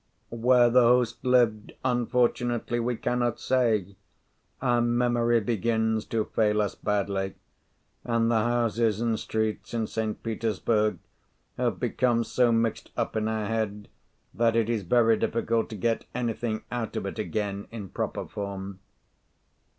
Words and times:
Where 0.31 0.67
the 0.71 0.81
host 0.81 1.23
lived, 1.23 1.73
unfortunately 1.85 2.79
we 2.79 2.95
cannot 2.95 3.39
say: 3.39 3.95
our 4.59 4.81
memory 4.81 5.39
begins 5.41 6.05
to 6.05 6.25
fail 6.25 6.59
us 6.59 6.73
badly; 6.73 7.35
and 8.03 8.31
the 8.31 8.39
houses 8.39 8.99
and 8.99 9.19
streets 9.19 9.75
in 9.75 9.85
St. 9.85 10.23
Petersburg 10.23 10.97
have 11.55 11.79
become 11.79 12.23
so 12.23 12.51
mixed 12.51 12.89
up 12.97 13.15
in 13.15 13.27
our 13.27 13.45
head 13.45 13.89
that 14.33 14.55
it 14.55 14.71
is 14.71 14.81
very 14.81 15.17
difficult 15.17 15.69
to 15.69 15.75
get 15.75 16.05
anything 16.15 16.63
out 16.71 16.95
of 16.95 17.05
it 17.05 17.19
again 17.19 17.67
in 17.69 17.87
proper 17.89 18.27
form. 18.27 18.79